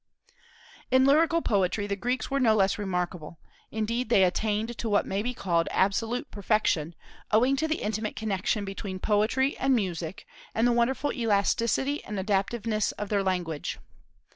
In 0.89 1.05
lyrical 1.05 1.43
poetry 1.43 1.85
the 1.85 1.95
Greeks 1.95 2.31
were 2.31 2.39
no 2.39 2.55
less 2.55 2.79
remarkable; 2.79 3.37
indeed 3.69 4.09
they 4.09 4.23
attained 4.23 4.75
to 4.79 4.89
what 4.89 5.05
may 5.05 5.21
be 5.21 5.35
called 5.35 5.67
absolute 5.69 6.31
perfection, 6.31 6.95
owing 7.29 7.55
to 7.57 7.67
the 7.67 7.83
intimate 7.83 8.15
connection 8.15 8.65
between 8.65 8.97
poetry 8.97 9.55
and 9.59 9.75
music, 9.75 10.25
and 10.55 10.65
the 10.67 10.71
wonderful 10.71 11.11
elasticity 11.13 12.03
and 12.03 12.19
adaptiveness 12.19 12.93
of 12.93 13.09
their 13.09 13.21
language. 13.21 13.77